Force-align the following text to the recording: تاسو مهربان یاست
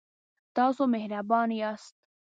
تاسو 0.55 0.83
مهربان 0.93 1.49
یاست 1.61 1.95